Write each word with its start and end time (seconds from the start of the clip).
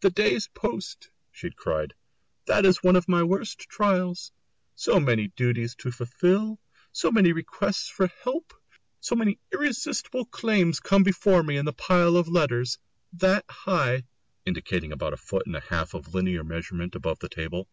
"The 0.00 0.08
day's 0.08 0.48
post!" 0.54 1.10
she 1.30 1.50
cried, 1.50 1.92
"that 2.46 2.64
is 2.64 2.82
one 2.82 2.96
of 2.96 3.06
my 3.06 3.22
worst 3.22 3.58
trials 3.68 4.32
so 4.74 4.98
many 4.98 5.28
duties 5.36 5.74
to 5.74 5.90
fulfil, 5.90 6.58
so 6.90 7.12
many 7.12 7.32
requests 7.32 7.86
for 7.90 8.06
help, 8.24 8.54
so 9.00 9.14
many 9.14 9.38
irresistible 9.52 10.24
claims 10.24 10.80
come 10.80 11.02
before 11.02 11.42
me 11.42 11.58
in 11.58 11.66
the 11.66 11.74
pile 11.74 12.16
of 12.16 12.28
letters 12.28 12.78
that 13.12 13.44
high," 13.50 14.04
indicating 14.46 14.90
about 14.90 15.12
a 15.12 15.18
foot 15.18 15.44
and 15.46 15.54
a 15.54 15.60
half 15.60 15.92
of 15.92 16.14
linear 16.14 16.44
measurement 16.44 16.94
above 16.94 17.18
the 17.18 17.28
table. 17.28 17.68